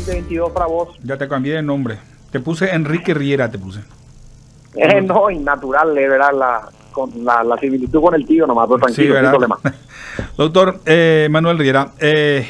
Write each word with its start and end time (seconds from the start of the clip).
2022 0.00 0.52
para 0.52 0.66
vos. 0.66 0.88
Ya 1.02 1.18
te 1.18 1.28
cambié 1.28 1.54
de 1.54 1.62
nombre. 1.62 1.98
Te 2.30 2.40
puse 2.40 2.74
Enrique 2.74 3.12
Riera, 3.12 3.50
te 3.50 3.58
puse. 3.58 3.80
Eh, 4.74 5.02
no, 5.02 5.30
innatural, 5.30 5.94
de 5.94 6.08
verdad, 6.08 6.30
la, 6.32 6.68
con 6.92 7.10
la, 7.22 7.44
la, 7.44 7.58
similitud 7.58 8.00
con 8.00 8.14
el 8.14 8.24
tío 8.24 8.46
nomás, 8.46 8.66
pero 8.66 8.78
tranquilo, 8.78 9.16
sí, 9.16 9.22
no 9.22 9.30
problema. 9.30 9.58
Doctor 10.38 10.80
eh, 10.86 11.28
Manuel 11.30 11.58
Riera, 11.58 11.92
eh, 11.98 12.46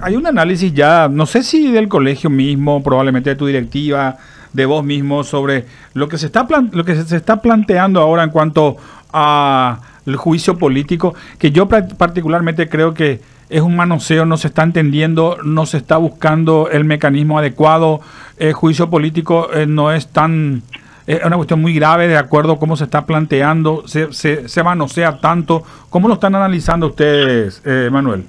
hay 0.00 0.16
un 0.16 0.26
análisis 0.26 0.74
ya, 0.74 1.08
no 1.08 1.24
sé 1.24 1.42
si 1.42 1.72
del 1.72 1.88
colegio 1.88 2.28
mismo, 2.28 2.82
probablemente 2.82 3.30
de 3.30 3.36
tu 3.36 3.46
directiva, 3.46 4.18
de 4.52 4.66
vos 4.66 4.84
mismo, 4.84 5.24
sobre 5.24 5.64
lo 5.94 6.08
que 6.08 6.18
se 6.18 6.26
está, 6.26 6.46
lo 6.72 6.84
que 6.84 6.94
se 7.02 7.16
está 7.16 7.40
planteando 7.40 8.00
ahora 8.00 8.22
en 8.22 8.30
cuanto 8.30 8.76
a 9.14 9.80
el 10.04 10.16
juicio 10.16 10.58
político, 10.58 11.14
que 11.38 11.50
yo 11.50 11.68
particularmente 11.68 12.68
creo 12.68 12.92
que 12.92 13.20
es 13.48 13.60
un 13.60 13.76
manoseo, 13.76 14.26
no 14.26 14.36
se 14.36 14.48
está 14.48 14.62
entendiendo, 14.62 15.38
no 15.44 15.66
se 15.66 15.76
está 15.76 15.96
buscando 15.96 16.68
el 16.70 16.84
mecanismo 16.84 17.38
adecuado, 17.38 18.00
el 18.38 18.52
juicio 18.52 18.90
político 18.90 19.52
eh, 19.52 19.66
no 19.66 19.92
es 19.92 20.08
tan, 20.08 20.62
es 21.06 21.24
una 21.24 21.36
cuestión 21.36 21.60
muy 21.60 21.74
grave 21.74 22.08
de 22.08 22.16
acuerdo 22.16 22.54
a 22.54 22.58
cómo 22.58 22.76
se 22.76 22.84
está 22.84 23.06
planteando, 23.06 23.86
se, 23.86 24.12
se, 24.12 24.48
se 24.48 24.62
manosea 24.62 25.20
tanto, 25.20 25.62
¿cómo 25.90 26.08
lo 26.08 26.14
están 26.14 26.34
analizando 26.34 26.88
ustedes, 26.88 27.62
eh, 27.64 27.88
Manuel? 27.90 28.24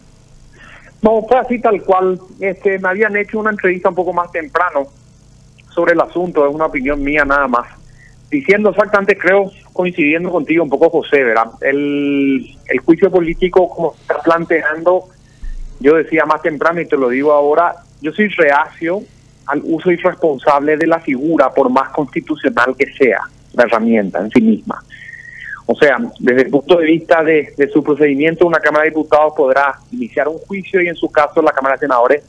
No, 1.02 1.24
fue 1.28 1.38
así 1.38 1.60
tal 1.60 1.82
cual, 1.84 2.20
este, 2.40 2.80
me 2.80 2.90
habían 2.90 3.16
hecho 3.16 3.40
una 3.40 3.52
entrevista 3.52 3.90
un 3.90 3.96
poco 3.96 4.14
más 4.14 4.32
temprano 4.32 4.88
sobre 5.70 5.94
el 5.94 6.02
asunto, 6.02 6.48
es 6.48 6.54
una 6.54 6.66
opinión 6.66 7.02
mía 7.02 7.24
nada 7.26 7.48
más 7.48 7.68
diciendo 8.30 8.70
exactamente, 8.70 9.18
creo, 9.18 9.52
coincidiendo 9.74 10.32
contigo 10.32 10.64
un 10.64 10.70
poco, 10.70 10.90
José, 10.90 11.24
¿verdad? 11.24 11.48
El, 11.62 12.58
el 12.68 12.80
juicio 12.80 13.10
político, 13.10 13.70
como 13.70 13.94
está 13.94 14.20
planteando, 14.22 15.10
yo 15.80 15.96
decía 15.96 16.26
más 16.26 16.42
temprano 16.42 16.82
y 16.82 16.88
te 16.88 16.98
lo 16.98 17.10
digo 17.10 17.32
ahora, 17.32 17.76
yo 18.02 18.12
soy 18.12 18.28
reacio 18.30 19.02
al 19.46 19.62
uso 19.64 19.92
irresponsable 19.92 20.78
de 20.78 20.88
la 20.88 21.00
figura, 21.00 21.50
por 21.50 21.70
más 21.70 21.90
constitucional 21.90 22.76
que 22.78 22.92
sea 22.94 23.22
la 23.54 23.64
herramienta 23.64 24.20
en 24.20 24.30
sí 24.30 24.42
misma. 24.42 24.84
O 25.66 25.76
sea, 25.76 25.98
desde 26.20 26.44
el 26.44 26.50
punto 26.50 26.78
de 26.78 26.86
vista 26.86 27.24
de, 27.24 27.54
de 27.58 27.68
su 27.70 27.84
procedimiento, 27.84 28.48
una 28.48 28.60
Cámara 28.60 28.86
de 28.86 28.92
Diputados 28.92 29.34
podrá 29.36 29.80
iniciar 29.92 30.28
un 30.28 30.38
juicio 30.40 30.82
y 30.82 30.88
en 30.88 30.96
su 30.96 31.10
caso 31.10 31.42
la 31.42 31.52
Cámara 31.52 31.76
de 31.76 31.80
Senadores 31.80 32.24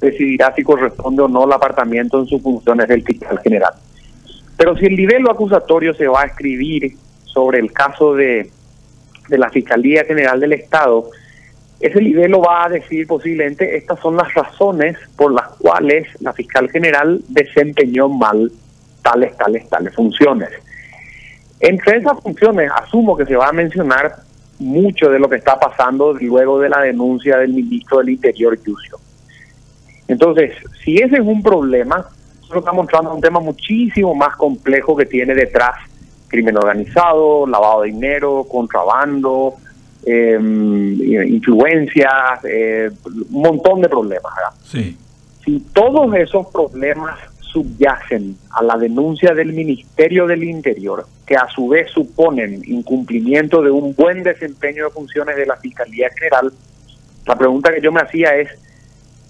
decidirá 0.00 0.54
si 0.54 0.62
corresponde 0.62 1.22
o 1.22 1.28
no 1.28 1.44
el 1.44 1.52
apartamiento 1.52 2.20
en 2.20 2.26
sus 2.26 2.40
funciones 2.42 2.86
del 2.88 3.02
fiscal 3.02 3.38
general. 3.40 3.72
Pero 4.56 4.76
si 4.76 4.86
el 4.86 4.96
nivel 4.96 5.28
acusatorio 5.28 5.94
se 5.94 6.06
va 6.06 6.22
a 6.22 6.26
escribir 6.26 6.96
sobre 7.24 7.58
el 7.58 7.72
caso 7.72 8.14
de, 8.14 8.50
de 9.28 9.38
la 9.38 9.50
Fiscalía 9.50 10.04
General 10.04 10.38
del 10.38 10.52
Estado, 10.52 11.10
ese 11.80 12.00
nivel 12.00 12.30
lo 12.30 12.40
va 12.40 12.64
a 12.64 12.68
decir 12.68 13.06
posiblemente 13.06 13.76
estas 13.76 14.00
son 14.00 14.16
las 14.16 14.32
razones 14.34 14.96
por 15.16 15.32
las 15.32 15.48
cuales 15.58 16.06
la 16.20 16.32
fiscal 16.32 16.70
general 16.70 17.20
desempeñó 17.28 18.08
mal 18.08 18.50
tales, 19.02 19.36
tales, 19.36 19.68
tales 19.68 19.94
funciones. 19.94 20.50
Entre 21.60 21.98
esas 21.98 22.20
funciones, 22.20 22.70
asumo 22.74 23.16
que 23.16 23.26
se 23.26 23.36
va 23.36 23.48
a 23.48 23.52
mencionar 23.52 24.16
mucho 24.58 25.10
de 25.10 25.18
lo 25.18 25.28
que 25.28 25.36
está 25.36 25.58
pasando 25.58 26.14
luego 26.14 26.58
de 26.60 26.68
la 26.68 26.80
denuncia 26.80 27.38
del 27.38 27.52
ministro 27.52 27.98
del 27.98 28.10
Interior, 28.10 28.56
Yucio. 28.56 28.98
Entonces, 30.08 30.52
si 30.84 30.96
ese 30.96 31.16
es 31.16 31.22
un 31.22 31.42
problema, 31.42 32.06
está 32.54 32.72
mostrando 32.72 33.14
un 33.14 33.20
tema 33.20 33.40
muchísimo 33.40 34.14
más 34.14 34.36
complejo 34.36 34.96
que 34.96 35.06
tiene 35.06 35.34
detrás 35.34 35.74
crimen 36.28 36.56
organizado, 36.56 37.46
lavado 37.46 37.82
de 37.82 37.92
dinero, 37.92 38.44
contrabando, 38.50 39.54
eh, 40.06 40.38
influencias, 41.28 42.44
eh, 42.44 42.90
un 43.30 43.42
montón 43.42 43.80
de 43.80 43.88
problemas. 43.88 44.32
Sí. 44.64 44.96
Si 45.44 45.60
todos 45.72 46.14
esos 46.14 46.46
problemas 46.48 47.18
subyacen 47.40 48.36
a 48.50 48.62
la 48.62 48.76
denuncia 48.76 49.32
del 49.32 49.52
Ministerio 49.52 50.26
del 50.26 50.42
Interior, 50.42 51.06
que 51.24 51.36
a 51.36 51.46
su 51.48 51.68
vez 51.68 51.90
suponen 51.90 52.62
incumplimiento 52.66 53.62
de 53.62 53.70
un 53.70 53.94
buen 53.94 54.22
desempeño 54.22 54.84
de 54.84 54.90
funciones 54.90 55.36
de 55.36 55.46
la 55.46 55.56
Fiscalía 55.56 56.10
General, 56.10 56.52
la 57.26 57.36
pregunta 57.36 57.72
que 57.72 57.80
yo 57.80 57.92
me 57.92 58.00
hacía 58.00 58.34
es, 58.36 58.48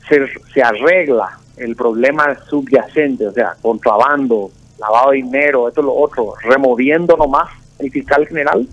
¿se, 0.09 0.27
se 0.53 0.62
arregla 0.62 1.38
el 1.56 1.77
problema 1.77 2.37
subyacente, 2.48 3.27
o 3.27 3.32
sea, 3.32 3.54
contrabando, 3.60 4.50
lavado 4.78 5.10
de 5.10 5.19
dinero, 5.19 5.69
esto 5.69 5.82
lo 5.82 5.94
otro, 5.94 6.34
removiendo 6.43 7.16
nomás 7.16 7.50
el 7.78 7.91
fiscal 7.91 8.27
general? 8.27 8.66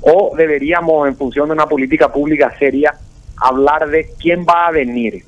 ¿O 0.00 0.34
deberíamos, 0.36 1.08
en 1.08 1.16
función 1.16 1.48
de 1.48 1.52
una 1.52 1.66
política 1.66 2.10
pública 2.12 2.54
seria, 2.58 2.94
hablar 3.36 3.88
de 3.88 4.10
quién 4.18 4.44
va 4.48 4.68
a 4.68 4.70
venir? 4.70 5.24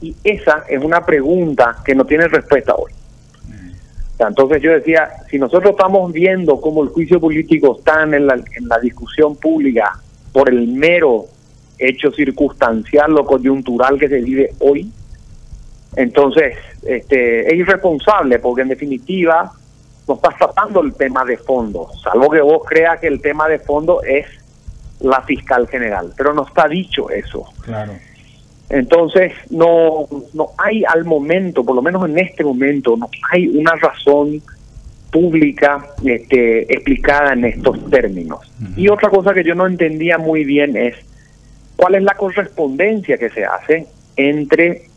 Y 0.00 0.14
esa 0.22 0.64
es 0.68 0.82
una 0.82 1.04
pregunta 1.04 1.76
que 1.84 1.94
no 1.94 2.04
tiene 2.04 2.28
respuesta 2.28 2.74
hoy. 2.74 2.92
entonces 4.18 4.62
yo 4.62 4.72
decía, 4.72 5.08
si 5.30 5.38
nosotros 5.38 5.72
estamos 5.72 6.12
viendo 6.12 6.60
cómo 6.60 6.82
el 6.82 6.90
juicio 6.90 7.20
político 7.20 7.76
está 7.78 8.02
en 8.02 8.26
la, 8.26 8.34
en 8.34 8.68
la 8.68 8.78
discusión 8.78 9.36
pública 9.36 9.98
por 10.32 10.48
el 10.48 10.68
mero 10.68 11.26
hecho 11.78 12.10
circunstancial 12.12 13.18
o 13.18 13.24
coyuntural 13.24 13.98
que 13.98 14.08
se 14.08 14.20
vive 14.20 14.50
hoy, 14.60 14.90
entonces, 15.96 16.56
este, 16.82 17.48
es 17.48 17.54
irresponsable 17.54 18.38
porque 18.38 18.62
en 18.62 18.68
definitiva 18.68 19.50
no 20.08 20.14
estás 20.14 20.36
tratando 20.36 20.80
el 20.82 20.94
tema 20.94 21.24
de 21.24 21.36
fondo, 21.36 21.88
salvo 22.02 22.30
que 22.30 22.40
vos 22.40 22.62
creas 22.66 23.00
que 23.00 23.08
el 23.08 23.20
tema 23.20 23.48
de 23.48 23.58
fondo 23.58 24.02
es 24.02 24.26
la 25.00 25.20
fiscal 25.22 25.66
general, 25.68 26.12
pero 26.16 26.32
no 26.32 26.46
está 26.46 26.68
dicho 26.68 27.10
eso. 27.10 27.44
Claro. 27.62 27.92
Entonces, 28.68 29.32
no, 29.50 30.06
no 30.34 30.48
hay 30.58 30.84
al 30.84 31.04
momento, 31.04 31.64
por 31.64 31.76
lo 31.76 31.82
menos 31.82 32.08
en 32.08 32.18
este 32.18 32.42
momento, 32.42 32.96
no 32.96 33.08
hay 33.30 33.46
una 33.48 33.76
razón 33.76 34.42
pública 35.10 35.86
este, 36.04 36.62
explicada 36.72 37.32
en 37.32 37.44
estos 37.44 37.88
términos. 37.90 38.40
Y 38.76 38.88
otra 38.88 39.08
cosa 39.08 39.32
que 39.32 39.44
yo 39.44 39.54
no 39.54 39.66
entendía 39.66 40.18
muy 40.18 40.44
bien 40.44 40.76
es 40.76 40.96
cuál 41.76 41.94
es 41.94 42.02
la 42.02 42.14
correspondencia 42.14 43.16
que 43.16 43.30
se 43.30 43.44
hace 43.44 43.86
entre 44.16 44.88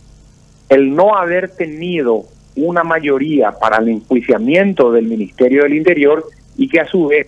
el 0.69 0.95
no 0.95 1.15
haber 1.15 1.49
tenido 1.49 2.25
una 2.55 2.83
mayoría 2.83 3.51
para 3.51 3.77
el 3.77 3.89
enjuiciamiento 3.89 4.91
del 4.91 5.05
Ministerio 5.05 5.63
del 5.63 5.75
Interior 5.75 6.25
y 6.57 6.67
que 6.67 6.79
a 6.81 6.87
su 6.87 7.07
vez 7.07 7.27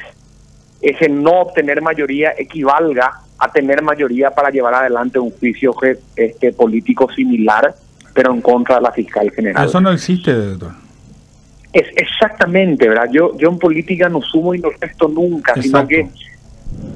ese 0.81 1.09
no 1.09 1.41
obtener 1.41 1.81
mayoría 1.81 2.33
equivalga 2.37 3.21
a 3.37 3.51
tener 3.51 3.81
mayoría 3.81 4.31
para 4.31 4.49
llevar 4.49 4.73
adelante 4.73 5.19
un 5.19 5.31
juicio 5.31 5.73
este, 6.15 6.53
político 6.53 7.11
similar, 7.11 7.73
pero 8.13 8.33
en 8.33 8.41
contra 8.41 8.75
de 8.75 8.81
la 8.81 8.91
fiscal 8.91 9.31
general. 9.31 9.67
Eso 9.67 9.81
no 9.81 9.91
existe, 9.91 10.33
doctor. 10.33 10.71
Es 11.73 11.87
exactamente, 11.95 12.87
¿verdad? 12.89 13.09
Yo, 13.11 13.37
yo 13.37 13.49
en 13.49 13.57
política 13.57 14.09
no 14.09 14.21
sumo 14.21 14.53
y 14.53 14.59
no 14.59 14.69
resto 14.79 15.07
nunca, 15.07 15.59
sino 15.61 15.87
que 15.87 16.09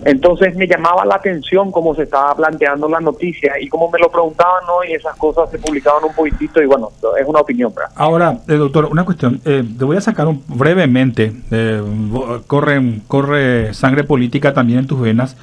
entonces 0.06 0.56
me 0.56 0.68
llamaba 0.68 1.04
la 1.04 1.16
atención 1.16 1.72
cómo 1.72 1.96
se 1.96 2.04
estaba 2.04 2.36
planteando 2.36 2.88
la 2.88 3.00
noticia 3.00 3.54
y 3.60 3.68
como 3.68 3.90
me 3.90 3.98
lo 3.98 4.12
preguntaban 4.12 4.64
hoy, 4.70 4.94
esas 4.94 5.16
cosas 5.18 5.50
se 5.50 5.58
publicaban 5.58 6.04
un 6.04 6.14
poquitito 6.14 6.62
y 6.62 6.68
bueno, 6.68 6.92
es 7.20 7.28
una 7.28 7.40
opinión. 7.40 7.74
Ahora, 7.96 8.38
eh, 8.48 8.54
doctor, 8.54 8.86
una 8.86 9.04
cuestión. 9.04 9.42
Eh, 9.46 9.64
te 9.78 9.84
voy 9.84 9.98
a 9.98 10.02
sacar 10.02 10.28
brevemente, 10.48 11.34
eh, 11.50 11.82
corre, 12.46 13.00
corre 13.08 13.74
sangre 13.74 14.04
política 14.04 14.54
también 14.54 14.80
en 14.80 14.88
tus 14.88 15.02
venas. 15.02 15.36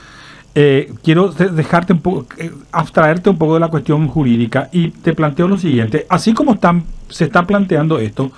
quiero 0.55 1.31
dejarte 1.31 1.93
un 1.93 2.01
poco, 2.01 2.27
abstraerte 2.71 3.31
un 3.31 3.39
poco 3.39 3.55
de 3.55 3.61
la 3.61 3.69
cuestión 3.69 4.07
jurídica 4.07 4.69
y 4.71 4.91
te 4.91 5.13
planteo 5.13 5.49
lo 5.49 5.59
siguiente. 5.59 6.07
Así 6.09 6.35
como 6.35 6.55
están, 6.55 6.85
se 7.09 7.25
está 7.25 7.45
planteando 7.49 7.99
esto, 7.99 8.31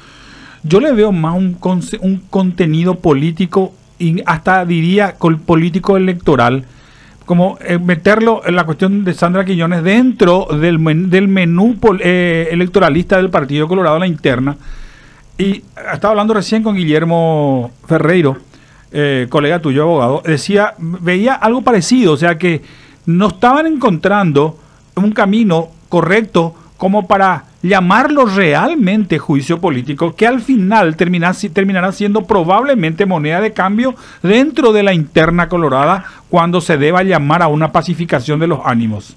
yo 0.62 0.80
le 0.80 0.92
veo 0.92 1.12
más 1.12 1.36
un, 1.36 1.58
un 2.00 2.16
contenido 2.30 2.94
político 2.94 3.74
hasta 4.26 4.64
diría 4.64 5.16
político 5.46 5.96
electoral, 5.96 6.64
como 7.24 7.58
eh, 7.60 7.78
meterlo 7.78 8.42
en 8.44 8.56
la 8.56 8.64
cuestión 8.64 9.04
de 9.04 9.14
Sandra 9.14 9.44
Quiñones 9.44 9.82
dentro 9.82 10.46
del, 10.60 10.78
del 11.10 11.28
menú 11.28 11.78
eh, 12.00 12.48
electoralista 12.50 13.16
del 13.16 13.30
Partido 13.30 13.66
Colorado, 13.66 13.98
la 13.98 14.06
interna. 14.06 14.56
Y 15.38 15.62
estaba 15.92 16.12
hablando 16.12 16.34
recién 16.34 16.62
con 16.62 16.76
Guillermo 16.76 17.72
Ferreiro, 17.86 18.36
eh, 18.92 19.26
colega 19.28 19.58
tuyo, 19.58 19.82
abogado, 19.82 20.22
decía, 20.24 20.74
veía 20.78 21.34
algo 21.34 21.62
parecido, 21.62 22.12
o 22.12 22.16
sea 22.16 22.38
que 22.38 22.62
no 23.06 23.28
estaban 23.28 23.66
encontrando 23.66 24.58
un 24.94 25.10
camino 25.12 25.68
correcto 25.88 26.54
como 26.76 27.06
para 27.08 27.44
llamarlo 27.64 28.26
realmente 28.26 29.18
juicio 29.18 29.58
político, 29.58 30.14
que 30.14 30.26
al 30.26 30.42
final 30.42 30.96
termina, 30.96 31.32
terminará 31.52 31.92
siendo 31.92 32.24
probablemente 32.26 33.06
moneda 33.06 33.40
de 33.40 33.54
cambio 33.54 33.94
dentro 34.22 34.72
de 34.72 34.82
la 34.82 34.92
interna 34.92 35.48
colorada 35.48 36.04
cuando 36.28 36.60
se 36.60 36.76
deba 36.76 37.02
llamar 37.02 37.42
a 37.42 37.48
una 37.48 37.72
pacificación 37.72 38.38
de 38.38 38.48
los 38.48 38.60
ánimos. 38.64 39.16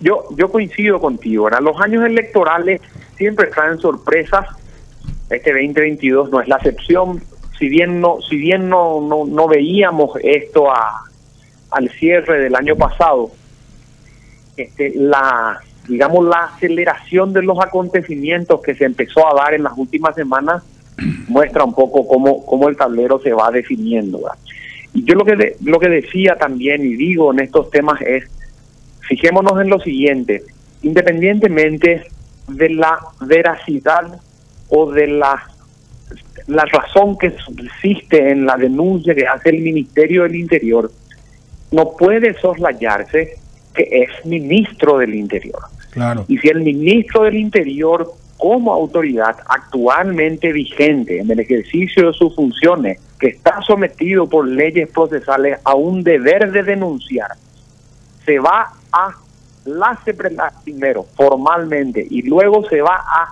Yo, 0.00 0.24
yo 0.38 0.50
coincido 0.50 0.98
contigo. 0.98 1.44
Ahora, 1.44 1.60
los 1.60 1.78
años 1.82 2.02
electorales 2.02 2.80
siempre 3.16 3.48
traen 3.48 3.78
sorpresas. 3.78 4.46
Este 5.28 5.52
2022 5.52 6.30
no 6.30 6.40
es 6.40 6.48
la 6.48 6.56
excepción. 6.56 7.22
Si 7.58 7.68
bien 7.68 8.00
no, 8.00 8.22
si 8.26 8.36
bien 8.36 8.70
no, 8.70 9.02
no, 9.02 9.26
no 9.26 9.46
veíamos 9.46 10.12
esto 10.22 10.72
a, 10.72 11.02
al 11.72 11.90
cierre 11.90 12.40
del 12.40 12.54
año 12.54 12.74
pasado, 12.74 13.30
este, 14.56 14.92
la, 14.94 15.60
digamos, 15.90 16.24
la 16.24 16.44
aceleración 16.44 17.32
de 17.32 17.42
los 17.42 17.58
acontecimientos 17.60 18.62
que 18.62 18.76
se 18.76 18.84
empezó 18.84 19.26
a 19.26 19.34
dar 19.34 19.54
en 19.54 19.64
las 19.64 19.76
últimas 19.76 20.14
semanas 20.14 20.62
muestra 21.28 21.64
un 21.64 21.74
poco 21.74 22.06
cómo, 22.06 22.46
cómo 22.46 22.68
el 22.68 22.76
tablero 22.76 23.20
se 23.20 23.32
va 23.32 23.50
definiendo. 23.50 24.20
Y 24.94 25.04
yo 25.04 25.14
lo 25.14 25.24
que, 25.24 25.56
lo 25.64 25.80
que 25.80 25.88
decía 25.88 26.36
también 26.36 26.82
y 26.82 26.94
digo 26.94 27.32
en 27.32 27.40
estos 27.40 27.70
temas 27.70 28.00
es, 28.02 28.24
fijémonos 29.00 29.60
en 29.60 29.68
lo 29.68 29.80
siguiente, 29.80 30.44
independientemente 30.82 32.04
de 32.46 32.70
la 32.70 32.98
veracidad 33.20 34.20
o 34.68 34.92
de 34.92 35.08
la, 35.08 35.42
la 36.46 36.64
razón 36.66 37.18
que 37.18 37.32
subsiste 37.32 38.30
en 38.30 38.46
la 38.46 38.56
denuncia 38.56 39.12
que 39.12 39.26
hace 39.26 39.50
el 39.50 39.60
Ministerio 39.60 40.22
del 40.22 40.36
Interior, 40.36 40.90
no 41.72 41.96
puede 41.96 42.34
soslayarse 42.40 43.34
que 43.74 43.88
es 43.90 44.24
ministro 44.24 44.98
del 44.98 45.14
Interior. 45.14 45.60
Y 46.28 46.38
si 46.38 46.48
el 46.48 46.60
ministro 46.60 47.24
del 47.24 47.36
Interior 47.36 48.12
como 48.36 48.72
autoridad 48.72 49.36
actualmente 49.46 50.52
vigente 50.52 51.20
en 51.20 51.30
el 51.30 51.40
ejercicio 51.40 52.06
de 52.06 52.12
sus 52.14 52.34
funciones, 52.34 52.98
que 53.18 53.28
está 53.28 53.60
sometido 53.66 54.26
por 54.28 54.48
leyes 54.48 54.88
procesales 54.90 55.58
a 55.64 55.74
un 55.74 56.02
deber 56.02 56.50
de 56.50 56.62
denunciar, 56.62 57.32
se 58.24 58.38
va 58.38 58.72
a 58.92 59.14
la 59.66 59.98
CEPRELAC 60.04 60.62
primero, 60.62 61.04
formalmente, 61.16 62.06
y 62.08 62.22
luego 62.22 62.66
se 62.68 62.80
va 62.80 62.96
a 62.96 63.28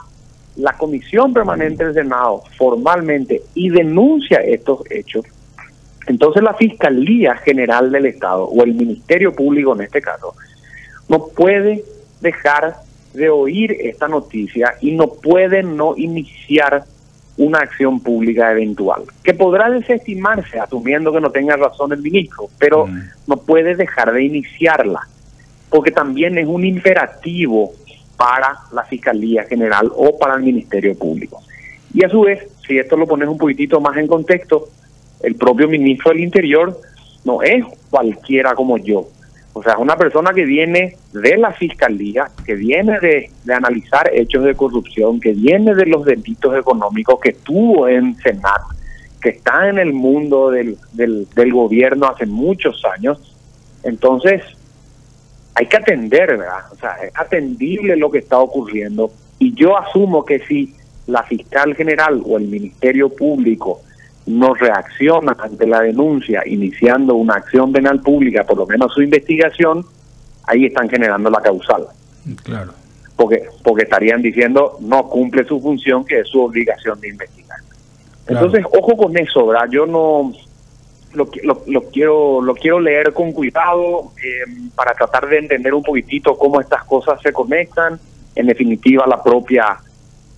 la 0.56 0.74
Comisión 0.76 1.32
Permanente 1.32 1.86
del 1.86 1.94
Senado, 1.94 2.42
formalmente, 2.58 3.42
y 3.54 3.70
denuncia 3.70 4.38
estos 4.38 4.80
hechos, 4.90 5.24
entonces 6.06 6.42
la 6.42 6.54
Fiscalía 6.54 7.34
General 7.36 7.90
del 7.90 8.06
Estado, 8.06 8.44
o 8.44 8.62
el 8.62 8.74
Ministerio 8.74 9.32
Público 9.32 9.74
en 9.74 9.82
este 9.82 10.02
caso, 10.02 10.34
no 11.08 11.28
puede 11.28 11.82
dejar 12.20 12.76
de 13.14 13.30
oír 13.30 13.76
esta 13.80 14.08
noticia 14.08 14.74
y 14.80 14.92
no 14.92 15.08
puede 15.08 15.62
no 15.62 15.96
iniciar 15.96 16.84
una 17.36 17.58
acción 17.58 18.00
pública 18.00 18.50
eventual, 18.50 19.04
que 19.22 19.32
podrá 19.32 19.70
desestimarse 19.70 20.58
asumiendo 20.58 21.12
que 21.12 21.20
no 21.20 21.30
tenga 21.30 21.56
razón 21.56 21.92
el 21.92 22.02
ministro, 22.02 22.48
pero 22.58 22.86
mm. 22.86 23.02
no 23.28 23.36
puede 23.36 23.76
dejar 23.76 24.12
de 24.12 24.24
iniciarla, 24.24 25.06
porque 25.70 25.92
también 25.92 26.36
es 26.36 26.46
un 26.46 26.64
imperativo 26.64 27.72
para 28.16 28.58
la 28.72 28.82
Fiscalía 28.84 29.44
General 29.44 29.88
o 29.94 30.18
para 30.18 30.34
el 30.34 30.42
Ministerio 30.42 30.98
Público. 30.98 31.40
Y 31.94 32.04
a 32.04 32.08
su 32.08 32.22
vez, 32.22 32.44
si 32.66 32.76
esto 32.76 32.96
lo 32.96 33.06
pones 33.06 33.28
un 33.28 33.38
poquitito 33.38 33.80
más 33.80 33.96
en 33.96 34.08
contexto, 34.08 34.68
el 35.22 35.36
propio 35.36 35.68
ministro 35.68 36.10
del 36.10 36.20
Interior 36.20 36.78
no 37.24 37.40
es 37.42 37.64
cualquiera 37.88 38.54
como 38.54 38.78
yo, 38.78 39.08
o 39.58 39.62
sea, 39.64 39.76
una 39.78 39.96
persona 39.96 40.32
que 40.32 40.44
viene 40.44 40.96
de 41.12 41.36
la 41.36 41.52
fiscalía, 41.52 42.30
que 42.46 42.54
viene 42.54 43.00
de, 43.00 43.30
analizar 43.52 44.08
hechos 44.14 44.44
de 44.44 44.54
corrupción, 44.54 45.18
que 45.18 45.32
viene 45.32 45.74
de 45.74 45.86
los 45.86 46.04
delitos 46.04 46.56
económicos, 46.56 47.18
que 47.18 47.30
estuvo 47.30 47.88
en 47.88 48.16
Senat, 48.18 48.62
que 49.20 49.30
está 49.30 49.68
en 49.68 49.80
el 49.80 49.92
mundo 49.92 50.50
del, 50.50 50.78
del, 50.92 51.26
del 51.34 51.52
gobierno 51.52 52.06
hace 52.06 52.24
muchos 52.24 52.84
años. 52.84 53.34
Entonces, 53.82 54.42
hay 55.56 55.66
que 55.66 55.76
atender, 55.76 56.36
¿verdad? 56.36 56.60
O 56.70 56.76
sea, 56.76 56.92
es 57.02 57.10
atendible 57.16 57.96
lo 57.96 58.12
que 58.12 58.18
está 58.18 58.38
ocurriendo. 58.38 59.10
Y 59.40 59.54
yo 59.54 59.76
asumo 59.76 60.24
que 60.24 60.38
si 60.46 60.72
la 61.08 61.24
fiscal 61.24 61.74
general 61.74 62.22
o 62.24 62.38
el 62.38 62.46
Ministerio 62.46 63.08
Público 63.08 63.80
no 64.28 64.54
reacciona 64.54 65.36
ante 65.38 65.66
la 65.66 65.80
denuncia 65.80 66.42
iniciando 66.46 67.14
una 67.14 67.34
acción 67.34 67.72
penal 67.72 68.00
pública, 68.00 68.44
por 68.44 68.58
lo 68.58 68.66
menos 68.66 68.92
su 68.92 69.02
investigación, 69.02 69.84
ahí 70.44 70.66
están 70.66 70.88
generando 70.88 71.30
la 71.30 71.40
causal. 71.40 71.86
Claro. 72.42 72.72
Porque, 73.16 73.44
porque 73.64 73.84
estarían 73.84 74.22
diciendo 74.22 74.76
no 74.80 75.08
cumple 75.08 75.44
su 75.44 75.60
función, 75.60 76.04
que 76.04 76.20
es 76.20 76.28
su 76.28 76.40
obligación 76.42 77.00
de 77.00 77.08
investigar. 77.08 77.58
Entonces, 78.26 78.64
ojo 78.66 78.96
con 78.96 79.16
eso, 79.16 79.46
¿verdad? 79.46 79.68
Yo 79.70 79.86
no 79.86 80.32
lo, 81.14 81.28
lo, 81.66 81.82
quiero 81.84 82.42
lo 82.42 82.54
quiero 82.54 82.78
leer 82.78 83.14
con 83.14 83.32
cuidado 83.32 84.12
eh, 84.22 84.68
para 84.74 84.92
tratar 84.92 85.26
de 85.28 85.38
entender 85.38 85.72
un 85.72 85.82
poquitito 85.82 86.36
cómo 86.36 86.60
estas 86.60 86.84
cosas 86.84 87.20
se 87.22 87.32
conectan. 87.32 87.98
En 88.34 88.46
definitiva, 88.46 89.06
la 89.06 89.22
propia 89.22 89.78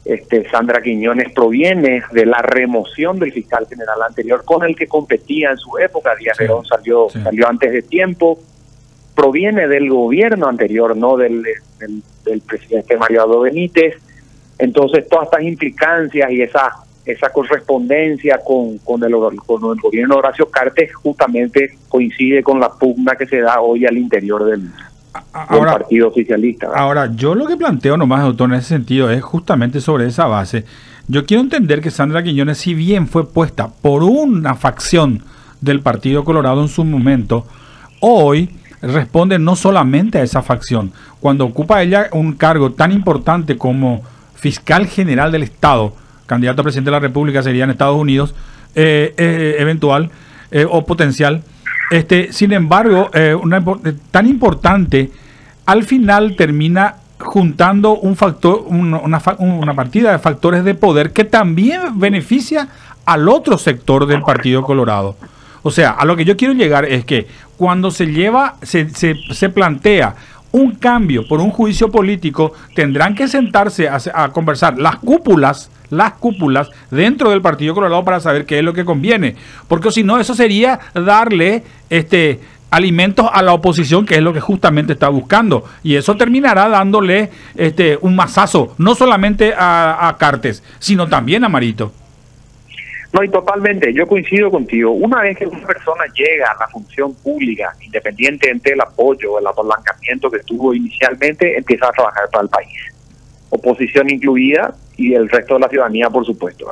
este, 0.05 0.49
Sandra 0.49 0.81
Quiñones 0.81 1.32
proviene 1.32 2.02
de 2.12 2.26
la 2.26 2.41
remoción 2.43 3.19
del 3.19 3.32
fiscal 3.32 3.67
general 3.69 4.02
anterior 4.06 4.44
con 4.44 4.64
el 4.64 4.75
que 4.75 4.87
competía 4.87 5.50
en 5.50 5.58
su 5.58 5.79
época. 5.79 6.14
Díaz 6.17 6.38
Verón 6.38 6.64
salió, 6.64 7.08
salió 7.11 7.49
antes 7.49 7.73
de 7.73 7.82
tiempo. 7.82 8.38
Proviene 9.14 9.69
del 9.69 9.91
gobierno 9.91 10.47
anterior, 10.47 10.97
no 10.97 11.17
del, 11.17 11.43
del, 11.79 12.41
presidente 12.41 12.97
Mario 12.97 13.41
Benítez. 13.41 13.97
Entonces, 14.58 15.06
todas 15.08 15.26
estas 15.26 15.43
implicancias 15.43 16.31
y 16.31 16.43
esa 16.43 16.73
esa 17.05 17.31
correspondencia 17.31 18.38
con, 18.44 18.79
con, 18.79 19.02
el, 19.02 19.12
con 19.47 19.73
el 19.73 19.81
gobierno 19.81 20.14
de 20.14 20.19
Horacio 20.19 20.50
Cartes 20.50 20.94
justamente 20.94 21.76
coincide 21.88 22.43
con 22.43 22.61
la 22.61 22.70
pugna 22.70 23.17
que 23.17 23.26
se 23.26 23.41
da 23.41 23.61
hoy 23.61 23.87
al 23.87 23.97
interior 23.97 24.44
del, 24.44 24.70
ahora, 25.33 25.73
Partido 25.73 26.09
Oficialista. 26.09 26.69
Ahora, 26.75 27.11
yo 27.15 27.35
lo 27.35 27.47
que 27.47 27.57
planteo 27.57 27.97
nomás, 27.97 28.23
doctor, 28.23 28.51
en 28.51 28.57
ese 28.57 28.69
sentido 28.69 29.11
es 29.11 29.23
justamente 29.23 29.81
sobre 29.81 30.07
esa 30.07 30.27
base. 30.27 30.65
Yo 31.09 31.27
quiero 31.27 31.43
entender 31.43 31.81
que 31.81 31.91
Sandra 31.91 32.23
Quiñones, 32.23 32.59
si 32.59 32.75
bien 32.75 33.09
fue 33.09 33.29
puesta 33.29 33.69
por 33.69 34.03
una 34.03 34.55
facción 34.55 35.23
del 35.61 35.81
Partido 35.81 36.25
Colorado 36.25 36.62
en 36.62 36.69
su 36.69 36.85
momento, 36.85 37.47
hoy 38.01 38.51
responde 38.83 39.39
no 39.39 39.57
solamente 39.57 40.19
a 40.19 40.23
esa 40.23 40.43
facción. 40.43 40.93
Cuando 41.21 41.45
ocupa 41.45 41.83
ella 41.83 42.09
un 42.12 42.33
cargo 42.35 42.73
tan 42.73 42.93
importante 42.93 43.57
como 43.57 44.03
fiscal 44.35 44.87
general 44.87 45.33
del 45.33 45.43
Estado, 45.43 45.95
candidato 46.27 46.62
a 46.62 46.65
presidente 46.65 46.91
de 46.91 46.97
la 46.97 47.01
República 47.01 47.43
sería 47.43 47.65
en 47.65 47.71
Estados 47.71 48.01
Unidos, 48.01 48.35
eh, 48.75 49.15
eh, 49.17 49.57
eventual 49.59 50.11
eh, 50.51 50.67
o 50.69 50.87
potencial, 50.87 51.43
este, 51.90 52.32
sin 52.32 52.52
embargo, 52.52 53.10
eh, 53.12 53.34
una, 53.34 53.58
eh, 53.58 53.94
tan 54.10 54.28
importante, 54.28 55.10
al 55.66 55.82
final 55.82 56.37
termina 56.37 56.94
juntando 57.19 57.96
un 57.98 58.16
factor, 58.16 58.64
una, 58.69 59.20
partida 59.75 60.12
de 60.12 60.19
factores 60.19 60.64
de 60.64 60.75
poder 60.75 61.12
que 61.12 61.25
también 61.25 61.98
beneficia 61.98 62.69
al 63.04 63.28
otro 63.28 63.58
sector 63.58 64.06
del 64.06 64.22
Partido 64.22 64.62
Colorado. 64.62 65.16
O 65.62 65.70
sea, 65.70 65.90
a 65.90 66.06
lo 66.06 66.16
que 66.16 66.25
yo 66.25 66.37
quiero 66.37 66.54
llegar 66.54 66.87
es 66.87 67.04
que 67.04 67.26
cuando 67.59 67.90
se 67.90 68.06
lleva, 68.06 68.54
se, 68.62 68.88
se 68.88 69.49
plantea 69.50 70.14
un 70.52 70.73
cambio 70.73 71.26
por 71.26 71.40
un 71.40 71.50
juicio 71.50 71.90
político, 71.90 72.52
tendrán 72.75 73.14
que 73.14 73.28
sentarse 73.28 73.88
a, 73.88 74.28
conversar 74.30 74.78
las 74.78 74.97
cúpulas, 74.97 75.71
las 75.90 76.12
cúpulas 76.14 76.71
dentro 76.90 77.30
del 77.30 77.40
Partido 77.40 77.75
Colorado 77.75 78.04
para 78.04 78.21
saber 78.21 78.47
qué 78.47 78.59
es 78.59 78.64
lo 78.64 78.73
que 78.73 78.85
conviene. 78.85 79.37
Porque 79.69 79.90
si 79.90 80.02
no, 80.02 80.19
eso 80.19 80.35
sería 80.35 80.80
darle 80.95 81.62
este 81.88 82.40
alimentos 82.71 83.26
a 83.33 83.42
la 83.42 83.52
oposición, 83.52 84.07
que 84.07 84.14
es 84.14 84.23
lo 84.23 84.33
que 84.33 84.40
justamente 84.40 84.92
está 84.92 85.09
buscando. 85.09 85.64
Y 85.83 85.97
eso 85.97 86.16
terminará 86.16 86.69
dándole 86.69 87.30
este 87.57 87.99
un 88.00 88.14
masazo, 88.14 88.75
no 88.78 88.95
solamente 88.95 89.54
a, 89.57 90.09
a 90.09 90.16
Cartes, 90.16 90.62
sino 90.78 91.09
también 91.09 91.45
a 91.45 91.49
Marito. 91.49 91.92
No, 93.12 93.25
y 93.25 93.29
totalmente, 93.29 93.93
yo 93.93 94.07
coincido 94.07 94.50
contigo. 94.50 94.93
Una 94.93 95.23
vez 95.23 95.37
que 95.37 95.47
una 95.47 95.67
persona 95.67 96.05
llega 96.14 96.52
a 96.52 96.61
la 96.61 96.69
función 96.69 97.12
pública, 97.14 97.75
independientemente 97.85 98.71
del 98.71 98.81
apoyo, 98.81 99.38
el 99.38 99.47
apalancamiento 99.47 100.31
que 100.31 100.38
tuvo 100.40 100.75
inicialmente, 100.75 101.59
empieza 101.59 101.88
a 101.88 101.93
trabajar 101.93 102.29
para 102.31 102.45
el 102.45 102.49
país. 102.49 102.79
Oposición 103.50 104.11
incluida 104.11 104.75
y 104.97 105.14
el 105.14 105.29
resto 105.29 105.55
de 105.55 105.61
la 105.61 105.69
ciudadanía, 105.69 106.09
por 106.09 106.25
supuesto. 106.25 106.67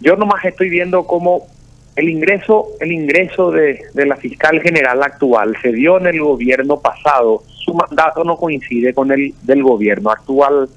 Yo 0.00 0.16
nomás 0.16 0.42
estoy 0.46 0.70
viendo 0.70 1.06
cómo 1.06 1.46
el 1.94 2.08
ingreso, 2.08 2.68
el 2.80 2.92
ingreso 2.92 3.50
de, 3.50 3.82
de 3.92 4.06
la 4.06 4.16
fiscal 4.16 4.62
general 4.62 5.02
actual 5.02 5.56
se 5.60 5.72
dio 5.72 5.98
en 5.98 6.06
el 6.06 6.20
gobierno 6.20 6.80
pasado. 6.80 7.42
Su 7.64 7.74
mandato 7.74 8.24
no 8.24 8.38
coincide 8.38 8.94
con 8.94 9.12
el 9.12 9.34
del 9.42 9.62
gobierno 9.62 10.10
actual. 10.10 10.70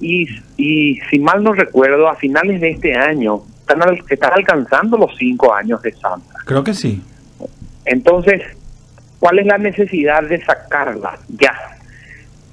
Y, 0.00 0.26
y 0.56 0.98
si 1.10 1.18
mal 1.18 1.44
no 1.44 1.52
recuerdo, 1.52 2.08
a 2.08 2.16
finales 2.16 2.60
de 2.62 2.70
este 2.70 2.94
año 2.94 3.42
están, 3.68 4.32
alcanzando 4.32 4.96
los 4.96 5.16
cinco 5.16 5.52
años 5.52 5.82
de 5.82 5.92
Santa. 5.92 6.34
Creo 6.44 6.62
que 6.62 6.74
sí. 6.74 7.02
Entonces, 7.84 8.42
¿cuál 9.18 9.38
es 9.38 9.46
la 9.46 9.58
necesidad 9.58 10.22
de 10.22 10.44
sacarla 10.44 11.18
ya? 11.28 11.54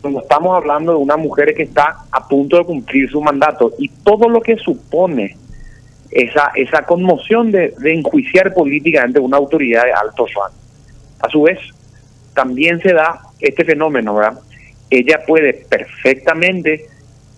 Cuando 0.01 0.22
estamos 0.22 0.58
hablando 0.58 0.93
de 0.93 0.98
una 0.98 1.17
mujer 1.17 1.53
que 1.53 1.63
está 1.63 1.98
a 2.12 2.27
punto 2.27 2.58
de 2.58 2.65
cumplir 2.65 3.10
su 3.10 3.22
mandato 3.22 3.72
y 3.77 3.88
todo 3.88 4.27
lo 4.27 4.41
que 4.41 4.58
supone 4.58 5.38
esa, 6.12 6.51
esa 6.55 6.84
conmoción 6.84 7.51
de, 7.51 7.74
de 7.77 7.93
enjuiciar 7.93 8.53
políticamente 8.53 9.20
una 9.20 9.38
autoridad 9.38 9.86
de 9.86 9.93
alto 9.93 10.25
rango. 10.27 10.58
A 11.20 11.29
su 11.29 11.43
vez, 11.43 11.60
también 12.34 12.82
se 12.82 12.93
da 12.93 13.22
este 13.39 13.63
fenómeno, 13.63 14.15
¿verdad? 14.15 14.39
Ella 14.89 15.22
puede 15.25 15.53
perfectamente 15.53 16.88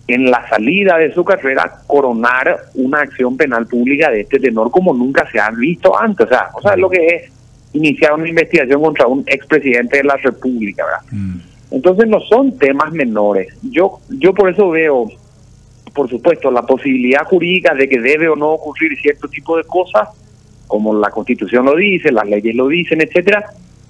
en 0.08 0.30
la 0.30 0.48
salida 0.48 0.98
de 0.98 1.12
su 1.12 1.24
carrera 1.24 1.80
coronar 1.86 2.56
una 2.74 3.00
acción 3.00 3.36
penal 3.36 3.66
pública 3.66 4.10
de 4.10 4.20
este 4.20 4.38
tenor 4.38 4.70
como 4.70 4.94
nunca 4.94 5.28
se 5.30 5.40
ha 5.40 5.50
visto 5.50 5.98
antes. 5.98 6.26
O 6.26 6.28
sea, 6.28 6.48
o 6.54 6.62
sea 6.62 6.76
lo 6.76 6.88
que 6.88 7.06
es 7.06 7.32
iniciar 7.72 8.14
una 8.14 8.28
investigación 8.28 8.80
contra 8.80 9.06
un 9.06 9.24
expresidente 9.26 9.98
de 9.98 10.04
la 10.04 10.16
República, 10.16 10.84
¿verdad? 10.84 11.02
Mm. 11.10 11.40
Entonces 11.72 12.08
no 12.08 12.20
son 12.20 12.56
temas 12.56 12.92
menores. 12.92 13.48
Yo, 13.62 13.98
yo 14.08 14.32
por 14.32 14.48
eso 14.48 14.70
veo, 14.70 15.08
por 15.92 16.08
supuesto, 16.08 16.50
la 16.50 16.62
posibilidad 16.62 17.24
jurídica 17.24 17.74
de 17.74 17.88
que 17.88 18.00
debe 18.00 18.28
o 18.28 18.36
no 18.36 18.52
ocurrir 18.52 18.96
cierto 19.00 19.28
tipo 19.28 19.56
de 19.56 19.64
cosas, 19.64 20.08
como 20.68 20.94
la 20.94 21.10
Constitución 21.10 21.66
lo 21.66 21.74
dice, 21.74 22.12
las 22.12 22.26
leyes 22.26 22.54
lo 22.54 22.68
dicen, 22.68 23.00
etcétera, 23.00 23.44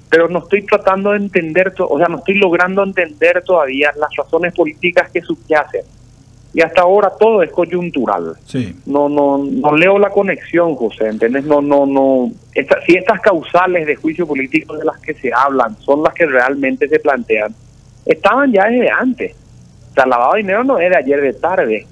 pero 0.08 0.28
no 0.28 0.38
estoy 0.38 0.62
tratando 0.62 1.10
de 1.10 1.18
entender, 1.18 1.74
o 1.78 1.98
sea, 1.98 2.08
no 2.08 2.18
estoy 2.18 2.36
logrando 2.36 2.82
entender 2.82 3.42
todavía 3.44 3.92
las 3.98 4.14
razones 4.16 4.54
políticas 4.54 5.10
que 5.10 5.20
subyacen. 5.20 5.82
Y 6.56 6.62
hasta 6.62 6.80
ahora 6.80 7.12
todo 7.20 7.42
es 7.42 7.52
coyuntural. 7.52 8.32
Sí. 8.46 8.74
No, 8.86 9.10
no, 9.10 9.36
no 9.36 9.76
leo 9.76 9.98
la 9.98 10.08
conexión, 10.08 10.74
José, 10.74 11.08
¿entendés? 11.08 11.44
No, 11.44 11.60
no, 11.60 11.84
no. 11.84 12.32
si 12.86 12.94
estas 12.94 13.20
causales 13.20 13.86
de 13.86 13.94
juicio 13.94 14.26
político 14.26 14.74
de 14.74 14.86
las 14.86 14.98
que 15.00 15.12
se 15.12 15.30
hablan 15.34 15.76
son 15.80 16.02
las 16.02 16.14
que 16.14 16.24
realmente 16.24 16.88
se 16.88 16.98
plantean, 16.98 17.54
estaban 18.06 18.52
ya 18.52 18.70
desde 18.70 18.90
antes. 18.90 19.36
O 19.90 19.92
sea, 19.92 20.04
el 20.04 20.08
lavado 20.08 20.32
de 20.32 20.38
dinero 20.38 20.64
no 20.64 20.78
es 20.78 20.88
de 20.88 20.96
ayer 20.96 21.20
de 21.20 21.34
tarde. 21.34 21.86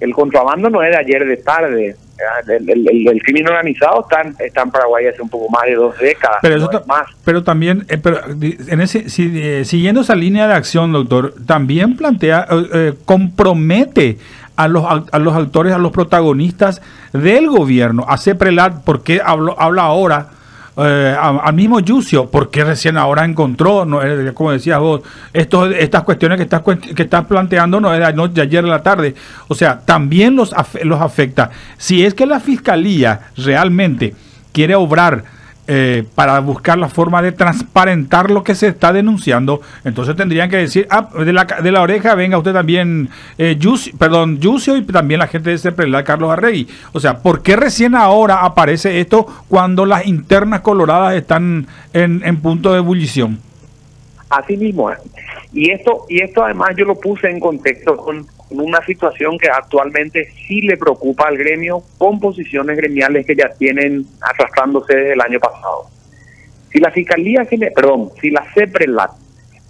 El 0.00 0.12
contrabando 0.14 0.68
no 0.68 0.82
es 0.82 0.90
de 0.90 0.96
ayer 0.96 1.24
de 1.24 1.36
tarde. 1.36 1.96
El, 2.46 3.22
crimen 3.22 3.48
organizado 3.48 4.02
está 4.02 4.22
en, 4.22 4.36
está 4.38 4.62
en, 4.62 4.70
Paraguay 4.70 5.06
hace 5.06 5.22
un 5.22 5.28
poco 5.28 5.50
más 5.50 5.64
de 5.64 5.74
dos 5.74 5.98
décadas. 5.98 6.38
Pero, 6.42 6.56
eso 6.56 6.70
más. 6.86 7.06
pero 7.24 7.42
también, 7.42 7.84
eh, 7.88 7.98
pero 7.98 8.20
en 8.28 8.80
ese, 8.80 9.06
eh, 9.18 9.64
siguiendo 9.64 10.02
esa 10.02 10.14
línea 10.14 10.46
de 10.46 10.54
acción, 10.54 10.92
doctor, 10.92 11.34
también 11.46 11.96
plantea, 11.96 12.46
eh, 12.50 12.94
compromete 13.04 14.18
a 14.56 14.68
los, 14.68 14.84
a 14.84 15.18
los 15.18 15.34
autores, 15.34 15.72
a 15.72 15.78
los 15.78 15.90
protagonistas 15.92 16.82
del 17.12 17.48
gobierno, 17.48 18.04
a 18.08 18.18
CEPRELAT, 18.18 18.84
porque 18.84 19.20
hablo, 19.24 19.60
habla 19.60 19.82
ahora 19.82 20.28
eh, 20.76 21.16
al 21.18 21.52
mismo 21.54 21.80
Yucio, 21.80 22.30
porque 22.30 22.64
recién 22.64 22.96
ahora 22.96 23.24
encontró, 23.24 23.84
no, 23.84 24.00
como 24.32 24.52
decías 24.52 24.78
vos, 24.78 25.02
esto, 25.32 25.66
estas 25.70 26.02
cuestiones 26.02 26.36
que 26.38 26.44
estás, 26.44 26.62
que 26.62 27.02
estás 27.02 27.26
planteando 27.26 27.80
no 27.80 27.92
era 27.92 28.10
de 28.10 28.42
ayer 28.42 28.64
en 28.64 28.70
la 28.70 28.82
tarde. 28.82 29.14
O 29.48 29.54
sea, 29.54 29.80
también 29.80 30.34
los, 30.34 30.54
los 30.82 31.00
afecta. 31.00 31.50
Si 31.76 32.04
es 32.04 32.14
que 32.14 32.24
la 32.24 32.40
fiscalía 32.40 33.28
realmente 33.36 34.14
quiere 34.52 34.74
obrar 34.74 35.24
eh, 35.68 36.04
para 36.14 36.40
buscar 36.40 36.76
la 36.76 36.88
forma 36.88 37.22
de 37.22 37.30
transparentar 37.32 38.30
lo 38.30 38.42
que 38.42 38.54
se 38.54 38.66
está 38.66 38.92
denunciando, 38.92 39.60
entonces 39.84 40.16
tendrían 40.16 40.50
que 40.50 40.56
decir, 40.56 40.86
ah, 40.90 41.08
de 41.24 41.32
la, 41.32 41.44
de 41.44 41.70
la 41.70 41.82
oreja 41.82 42.14
venga 42.14 42.36
usted 42.36 42.52
también, 42.52 43.08
eh, 43.38 43.56
y 43.58 44.82
también 44.82 45.20
la 45.20 45.28
gente 45.28 45.50
de 45.50 45.58
CEPRELA, 45.58 46.04
Carlos 46.04 46.30
Arregui. 46.32 46.66
O 46.92 47.00
sea, 47.00 47.18
¿por 47.18 47.42
qué 47.42 47.56
recién 47.56 47.94
ahora 47.94 48.44
aparece 48.44 49.00
esto 49.00 49.26
cuando 49.48 49.86
las 49.86 50.06
internas 50.06 50.62
coloradas 50.62 51.14
están 51.14 51.66
en, 51.92 52.22
en 52.24 52.36
punto 52.40 52.72
de 52.72 52.78
ebullición? 52.78 53.38
Así 54.30 54.56
mismo. 54.56 54.90
Y 55.52 55.70
esto, 55.70 56.06
y 56.08 56.22
esto 56.22 56.42
además 56.42 56.70
yo 56.76 56.86
lo 56.86 56.98
puse 56.98 57.28
en 57.28 57.38
contexto 57.38 57.96
con, 57.96 58.26
una 58.60 58.84
situación 58.84 59.38
que 59.38 59.48
actualmente 59.48 60.30
sí 60.46 60.62
le 60.62 60.76
preocupa 60.76 61.28
al 61.28 61.36
gremio 61.36 61.82
con 61.98 62.20
posiciones 62.20 62.76
gremiales 62.76 63.26
que 63.26 63.34
ya 63.34 63.48
tienen 63.50 64.06
arrastrándose 64.20 64.94
desde 64.94 65.12
el 65.14 65.20
año 65.20 65.40
pasado. 65.40 65.86
Si 66.70 66.78
la 66.78 66.90
Fiscalía, 66.90 67.46
perdón, 67.74 68.10
si 68.20 68.30
la 68.30 68.44
CEPRELAT 68.54 69.12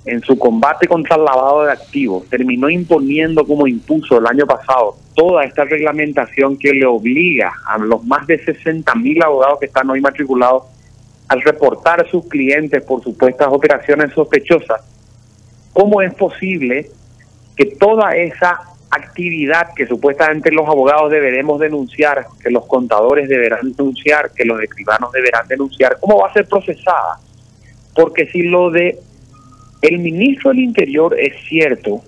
en 0.05 0.21
su 0.23 0.39
combate 0.39 0.89
contra 0.89 1.17
el 1.17 1.25
lavado 1.25 1.65
de 1.65 1.73
activos 1.73 2.29
terminó 2.29 2.69
imponiendo 2.69 3.45
como 3.47 3.69
impuso 3.69 4.19
el 4.19 4.27
año 4.27 4.47
pasado 4.47 4.97
toda 5.15 5.45
esta 5.45 5.65
reglamentación 5.65 6.59
que 6.59 6.73
le 6.73 6.87
obliga 6.87 7.53
a 7.67 7.79
los 7.79 8.05
más 8.05 8.27
de 8.27 8.43
60 8.45 8.93
mil 8.97 9.23
abogados 9.23 9.61
que 9.61 9.67
están 9.67 9.89
hoy 9.91 10.01
matriculados 10.01 10.65
al 11.29 11.41
reportar 11.43 12.01
a 12.01 12.11
sus 12.11 12.27
clientes 12.27 12.83
por 12.83 13.03
supuestas 13.03 13.49
operaciones 13.51 14.13
sospechosas, 14.13 14.83
¿cómo 15.73 16.03
es 16.03 16.13
posible 16.15 16.91
que 17.57 17.67
toda 17.67 18.17
esa 18.17 18.61
actividad 18.93 19.73
que 19.75 19.87
supuestamente 19.87 20.53
los 20.53 20.69
abogados 20.69 21.11
deberemos 21.11 21.59
denunciar, 21.59 22.27
que 22.43 22.51
los 22.51 22.67
contadores 22.67 23.27
deberán 23.27 23.73
denunciar, 23.73 24.31
que 24.33 24.45
los 24.45 24.63
escribanos 24.63 25.11
deberán 25.13 25.49
denunciar, 25.49 25.97
¿cómo 25.99 26.19
va 26.19 26.29
a 26.29 26.33
ser 26.35 26.47
procesada? 26.47 27.19
Porque 27.95 28.27
si 28.27 28.43
lo 28.43 28.71
de 28.71 28.99
el 29.81 29.99
ministro 29.99 30.51
del 30.51 30.61
Interior 30.61 31.19
es 31.19 31.35
cierto, 31.49 32.03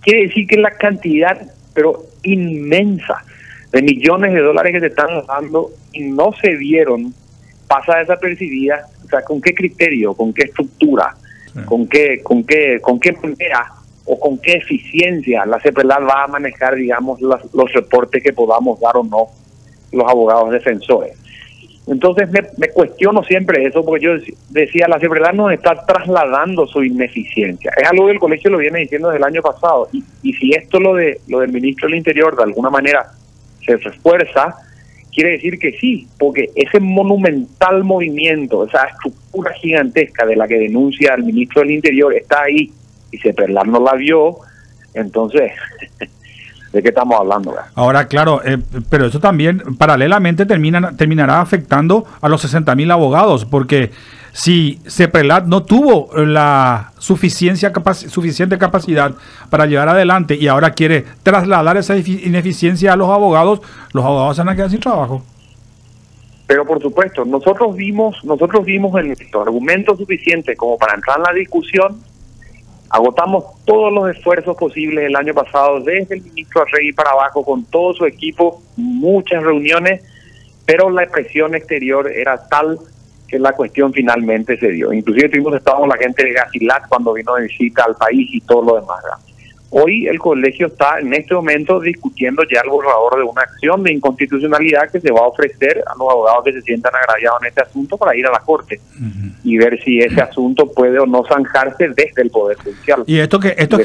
quiere 0.00 0.28
decir 0.28 0.46
que 0.46 0.56
la 0.56 0.70
cantidad, 0.70 1.40
pero 1.74 2.04
inmensa, 2.22 3.24
de 3.72 3.82
millones 3.82 4.32
de 4.32 4.40
dólares 4.40 4.72
que 4.72 4.80
se 4.80 4.86
están 4.86 5.26
dando 5.26 5.70
y 5.92 6.04
no 6.04 6.30
se 6.40 6.54
vieron, 6.54 7.12
pasa 7.66 7.98
desapercibida, 7.98 8.86
o 9.04 9.08
sea, 9.08 9.22
¿con 9.22 9.40
qué 9.40 9.52
criterio, 9.52 10.14
con 10.14 10.32
qué 10.32 10.44
estructura, 10.44 11.16
con 11.64 11.88
qué, 11.88 12.22
con 12.22 12.44
qué, 12.44 12.78
con 12.80 13.00
qué 13.00 13.12
manera 13.12 13.75
o 14.06 14.18
con 14.18 14.38
qué 14.38 14.54
eficiencia 14.54 15.44
la 15.44 15.60
CEPRELAD 15.60 16.02
va 16.08 16.24
a 16.24 16.28
manejar, 16.28 16.76
digamos, 16.76 17.20
los 17.20 17.72
reportes 17.72 18.22
que 18.22 18.32
podamos 18.32 18.80
dar 18.80 18.96
o 18.96 19.04
no 19.04 19.28
los 19.92 20.08
abogados 20.08 20.50
defensores. 20.50 21.12
Entonces 21.88 22.28
me, 22.30 22.68
cuestiono 22.68 23.22
siempre 23.22 23.64
eso, 23.64 23.84
porque 23.84 24.04
yo 24.04 24.12
decía, 24.50 24.88
la 24.88 24.98
CEPRELAD 24.98 25.34
nos 25.34 25.52
está 25.52 25.84
trasladando 25.86 26.66
su 26.66 26.82
ineficiencia. 26.82 27.72
Es 27.76 27.88
algo 27.88 28.06
que 28.06 28.12
el 28.12 28.18
colegio 28.18 28.50
lo 28.50 28.58
viene 28.58 28.80
diciendo 28.80 29.08
desde 29.08 29.18
el 29.18 29.24
año 29.24 29.42
pasado. 29.42 29.88
Y, 29.92 30.02
y 30.22 30.32
si 30.32 30.50
esto 30.50 30.80
lo, 30.80 30.94
de, 30.94 31.20
lo 31.28 31.40
del 31.40 31.52
ministro 31.52 31.88
del 31.88 31.98
Interior 31.98 32.36
de 32.36 32.42
alguna 32.42 32.70
manera 32.70 33.06
se 33.64 33.76
refuerza, 33.76 34.56
quiere 35.12 35.32
decir 35.32 35.58
que 35.60 35.72
sí, 35.78 36.08
porque 36.18 36.50
ese 36.56 36.80
monumental 36.80 37.84
movimiento, 37.84 38.66
esa 38.66 38.84
estructura 38.84 39.52
gigantesca 39.54 40.26
de 40.26 40.36
la 40.36 40.48
que 40.48 40.58
denuncia 40.58 41.14
el 41.14 41.22
ministro 41.22 41.62
del 41.62 41.70
Interior 41.70 42.12
está 42.14 42.42
ahí 42.42 42.72
y 43.16 43.18
Ceperlar 43.18 43.66
no 43.66 43.80
la 43.80 43.94
vio, 43.94 44.36
entonces, 44.94 45.52
¿de 46.72 46.82
qué 46.82 46.88
estamos 46.88 47.18
hablando? 47.18 47.54
Ahora, 47.74 48.06
claro, 48.06 48.42
eh, 48.44 48.58
pero 48.90 49.06
eso 49.06 49.20
también 49.20 49.62
paralelamente 49.78 50.46
termina, 50.46 50.96
terminará 50.96 51.40
afectando 51.40 52.04
a 52.20 52.28
los 52.28 52.40
60 52.42 52.74
mil 52.74 52.90
abogados, 52.90 53.44
porque 53.44 53.90
si 54.32 54.78
CEPRELAT 54.86 55.46
no 55.46 55.64
tuvo 55.64 56.10
la 56.14 56.92
suficiencia 56.98 57.72
suficiente 58.08 58.58
capacidad 58.58 59.12
para 59.48 59.64
llevar 59.64 59.88
adelante 59.88 60.36
y 60.36 60.48
ahora 60.48 60.72
quiere 60.72 61.06
trasladar 61.22 61.78
esa 61.78 61.96
ineficiencia 61.96 62.92
a 62.92 62.96
los 62.96 63.08
abogados, 63.08 63.62
los 63.94 64.04
abogados 64.04 64.36
se 64.36 64.42
van 64.42 64.50
a 64.50 64.56
quedar 64.56 64.70
sin 64.70 64.80
trabajo. 64.80 65.22
Pero 66.46 66.64
por 66.64 66.80
supuesto, 66.80 67.24
nosotros 67.24 67.74
vimos, 67.74 68.22
nosotros 68.24 68.64
vimos 68.64 68.94
el 69.00 69.16
argumento 69.40 69.96
suficiente 69.96 70.54
como 70.54 70.76
para 70.78 70.94
entrar 70.94 71.16
en 71.16 71.22
la 71.24 71.32
discusión 71.32 71.96
Agotamos 72.90 73.44
todos 73.64 73.92
los 73.92 74.16
esfuerzos 74.16 74.56
posibles 74.56 75.04
el 75.06 75.16
año 75.16 75.34
pasado, 75.34 75.80
desde 75.80 76.14
el 76.14 76.22
ministro 76.22 76.62
Arregui 76.62 76.92
para 76.92 77.10
abajo, 77.10 77.44
con 77.44 77.64
todo 77.64 77.92
su 77.94 78.06
equipo, 78.06 78.62
muchas 78.76 79.42
reuniones, 79.42 80.02
pero 80.64 80.90
la 80.90 81.06
presión 81.06 81.54
exterior 81.54 82.10
era 82.10 82.48
tal 82.48 82.78
que 83.26 83.38
la 83.38 83.52
cuestión 83.52 83.92
finalmente 83.92 84.56
se 84.58 84.68
dio. 84.68 84.92
Inclusive 84.92 85.28
tuvimos 85.28 85.54
estado 85.54 85.80
con 85.80 85.88
la 85.88 85.96
gente 85.96 86.24
de 86.24 86.32
Gasilat 86.32 86.88
cuando 86.88 87.12
vino 87.12 87.34
de 87.34 87.42
visita 87.44 87.84
al 87.84 87.96
país 87.96 88.28
y 88.32 88.40
todo 88.40 88.62
lo 88.62 88.80
demás. 88.80 89.02
Hoy 89.78 90.06
el 90.06 90.18
colegio 90.18 90.68
está 90.68 91.00
en 91.00 91.12
este 91.12 91.34
momento 91.34 91.78
discutiendo 91.78 92.42
ya 92.50 92.62
el 92.64 92.70
borrador 92.70 93.18
de 93.18 93.24
una 93.24 93.42
acción 93.42 93.82
de 93.82 93.92
inconstitucionalidad 93.92 94.90
que 94.90 95.00
se 95.00 95.12
va 95.12 95.20
a 95.20 95.26
ofrecer 95.26 95.84
a 95.86 95.92
los 95.98 96.10
abogados 96.10 96.44
que 96.46 96.52
se 96.54 96.62
sientan 96.62 96.94
agraviados 96.94 97.42
en 97.42 97.48
este 97.48 97.60
asunto 97.60 97.98
para 97.98 98.16
ir 98.16 98.26
a 98.26 98.30
la 98.30 98.38
Corte 98.38 98.80
y 99.44 99.58
ver 99.58 99.78
si 99.84 99.98
ese 99.98 100.22
asunto 100.22 100.72
puede 100.72 100.98
o 100.98 101.04
no 101.04 101.24
zanjarse 101.28 101.88
desde 101.88 102.22
el 102.22 102.30
Poder 102.30 102.56
Judicial. 102.56 103.04
Y 103.06 103.18
esto 103.18 103.38
que 103.38 103.54
esto, 103.58 103.78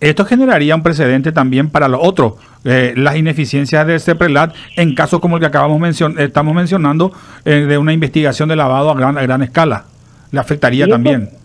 esto 0.00 0.24
generaría 0.26 0.76
un 0.76 0.82
precedente 0.82 1.32
también 1.32 1.70
para 1.70 1.88
lo 1.88 2.02
otro, 2.02 2.36
eh, 2.64 2.92
las 2.94 3.16
ineficiencias 3.16 3.86
de 3.86 4.00
CEPRELAT 4.00 4.54
en 4.76 4.94
casos 4.94 5.18
como 5.20 5.36
el 5.36 5.40
que 5.40 5.46
acabamos 5.46 5.80
mencion 5.80 6.20
estamos 6.20 6.54
mencionando 6.54 7.10
eh, 7.46 7.64
de 7.66 7.78
una 7.78 7.94
investigación 7.94 8.50
de 8.50 8.56
lavado 8.56 8.90
a 8.90 8.94
gran, 8.94 9.16
a 9.16 9.22
gran 9.22 9.42
escala. 9.42 9.86
Le 10.30 10.40
afectaría 10.40 10.86
también. 10.86 11.41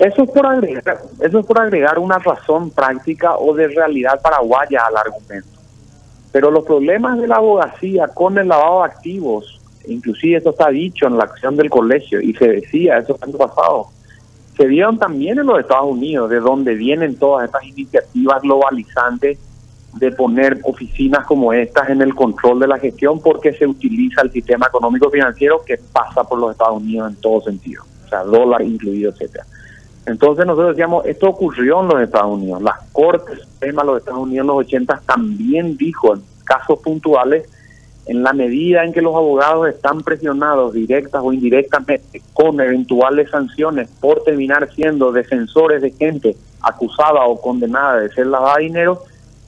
Eso 0.00 0.22
es 0.22 0.30
por 0.30 0.46
agregar, 0.46 0.98
eso 1.20 1.38
es 1.40 1.46
por 1.46 1.60
agregar 1.60 1.98
una 1.98 2.18
razón 2.18 2.70
práctica 2.70 3.36
o 3.36 3.52
de 3.52 3.68
realidad 3.68 4.18
paraguaya 4.22 4.80
al 4.86 4.96
argumento. 4.96 5.60
Pero 6.32 6.50
los 6.50 6.64
problemas 6.64 7.18
de 7.18 7.28
la 7.28 7.36
abogacía 7.36 8.08
con 8.08 8.38
el 8.38 8.48
lavado 8.48 8.78
de 8.78 8.86
activos, 8.86 9.60
inclusive 9.86 10.38
esto 10.38 10.50
está 10.50 10.70
dicho 10.70 11.06
en 11.06 11.18
la 11.18 11.24
acción 11.24 11.54
del 11.54 11.68
colegio 11.68 12.18
y 12.22 12.32
se 12.32 12.48
decía 12.48 12.96
eso 12.96 13.18
el 13.20 13.28
año 13.28 13.36
pasado, 13.36 13.88
se 14.56 14.66
dieron 14.68 14.98
también 14.98 15.38
en 15.38 15.46
los 15.46 15.60
Estados 15.60 15.92
Unidos, 15.92 16.30
de 16.30 16.40
donde 16.40 16.76
vienen 16.76 17.18
todas 17.18 17.44
estas 17.44 17.64
iniciativas 17.64 18.40
globalizantes 18.40 19.38
de 19.98 20.12
poner 20.12 20.60
oficinas 20.62 21.26
como 21.26 21.52
estas 21.52 21.90
en 21.90 22.00
el 22.00 22.14
control 22.14 22.58
de 22.60 22.68
la 22.68 22.78
gestión 22.78 23.20
porque 23.20 23.52
se 23.52 23.66
utiliza 23.66 24.22
el 24.22 24.32
sistema 24.32 24.66
económico 24.66 25.10
financiero 25.10 25.62
que 25.62 25.78
pasa 25.92 26.24
por 26.24 26.38
los 26.38 26.52
Estados 26.52 26.80
Unidos 26.80 27.10
en 27.10 27.20
todo 27.20 27.42
sentido, 27.42 27.84
o 28.06 28.08
sea, 28.08 28.24
dólar 28.24 28.62
incluido, 28.62 29.10
etcétera. 29.10 29.44
Entonces 30.06 30.46
nosotros 30.46 30.70
decíamos, 30.70 31.06
esto 31.06 31.28
ocurrió 31.28 31.80
en 31.82 31.88
los 31.88 32.00
Estados 32.00 32.32
Unidos. 32.32 32.62
Las 32.62 32.80
Cortes 32.92 33.40
de 33.60 33.72
los 33.72 33.98
Estados 33.98 34.20
Unidos 34.20 34.42
en 34.42 34.46
los 34.46 34.56
80 34.56 35.02
también 35.06 35.76
dijo 35.76 36.14
en 36.14 36.22
casos 36.44 36.78
puntuales 36.80 37.48
en 38.06 38.22
la 38.22 38.32
medida 38.32 38.84
en 38.84 38.92
que 38.92 39.02
los 39.02 39.14
abogados 39.14 39.68
están 39.68 40.02
presionados 40.02 40.72
directas 40.72 41.22
o 41.24 41.32
indirectamente 41.32 42.22
con 42.32 42.60
eventuales 42.60 43.30
sanciones 43.30 43.88
por 44.00 44.24
terminar 44.24 44.68
siendo 44.74 45.12
defensores 45.12 45.82
de 45.82 45.92
gente 45.92 46.36
acusada 46.60 47.24
o 47.26 47.40
condenada 47.40 48.00
de 48.00 48.08
ser 48.10 48.26
lavada 48.26 48.56
de 48.56 48.64
dinero, 48.64 49.02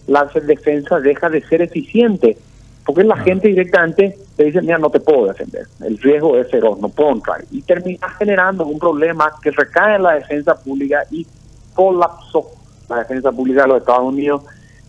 la 0.07 0.25
defensa 0.27 1.01
deja 1.01 1.29
de 1.29 1.43
ser 1.43 1.63
eficiente. 1.63 2.37
Porque 2.85 3.05
la 3.05 3.17
gente 3.17 3.49
directamente 3.49 4.19
te 4.37 4.45
dice, 4.45 4.61
mira, 4.61 4.79
no 4.79 4.91
te 4.91 4.99
puedo 4.99 5.27
defender, 5.27 5.67
el 5.85 5.99
riesgo 5.99 6.37
es 6.37 6.51
feroz, 6.51 6.81
no 6.81 6.89
puedo 6.89 7.13
entrar. 7.13 7.45
Y 7.51 7.63
termina 7.63 8.09
generando 8.11 8.67
un 8.67 8.79
problema 8.79 9.33
que 9.41 9.51
recae 9.53 9.97
en 9.97 10.03
la 10.03 10.15
defensa 10.15 10.55
pública 10.55 11.05
y 11.11 11.27
colapsó 11.75 12.51
la 12.89 12.99
defensa 12.99 13.31
pública 13.31 13.63
de 13.63 13.69
los 13.69 13.79
Estados 13.79 14.05
Unidos, 14.05 14.43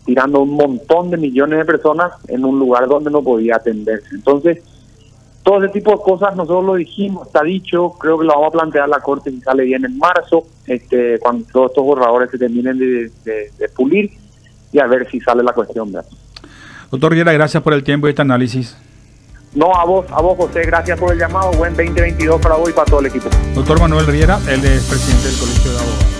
tirando 0.04 0.40
un 0.40 0.50
montón 0.50 1.10
de 1.10 1.16
millones 1.16 1.58
de 1.58 1.64
personas 1.64 2.12
en 2.28 2.44
un 2.44 2.58
lugar 2.58 2.86
donde 2.88 3.10
no 3.10 3.22
podía 3.22 3.56
atenderse. 3.56 4.14
Entonces, 4.14 4.62
todo 5.44 5.62
ese 5.62 5.72
tipo 5.72 5.90
de 5.92 5.98
cosas 5.98 6.34
nosotros 6.36 6.64
lo 6.64 6.74
dijimos, 6.74 7.26
está 7.26 7.42
dicho, 7.42 7.90
creo 8.00 8.18
que 8.18 8.24
lo 8.24 8.32
vamos 8.32 8.48
a 8.48 8.52
plantear 8.52 8.88
la 8.88 9.00
Corte 9.00 9.30
si 9.30 9.40
sale 9.42 9.64
bien 9.64 9.84
en 9.84 9.98
marzo, 9.98 10.46
este, 10.66 11.18
cuando 11.18 11.46
todos 11.52 11.70
estos 11.70 11.84
borradores 11.84 12.30
se 12.30 12.38
terminen 12.38 12.78
de, 12.78 13.10
pulir 13.76 14.10
y 14.72 14.78
a 14.78 14.86
ver 14.86 15.08
si 15.10 15.20
sale 15.20 15.42
la 15.42 15.52
cuestión. 15.52 15.92
Doctor 16.94 17.10
Riera, 17.10 17.32
gracias 17.32 17.60
por 17.60 17.74
el 17.74 17.82
tiempo 17.82 18.06
y 18.06 18.10
este 18.10 18.22
análisis. 18.22 18.76
No, 19.52 19.74
a 19.74 19.84
vos, 19.84 20.06
a 20.12 20.22
vos 20.22 20.36
José, 20.36 20.62
gracias 20.62 20.96
por 20.96 21.12
el 21.12 21.18
llamado, 21.18 21.50
buen 21.54 21.74
2022 21.74 22.40
para 22.40 22.54
vos 22.54 22.70
y 22.70 22.72
para 22.72 22.86
todo 22.86 23.00
el 23.00 23.06
equipo. 23.06 23.28
Doctor 23.52 23.80
Manuel 23.80 24.06
Riera, 24.06 24.38
él 24.48 24.64
es 24.64 24.84
presidente 24.84 25.26
del 25.26 25.36
Colegio 25.36 25.72
de 25.72 25.78
Abogados. 25.78 26.13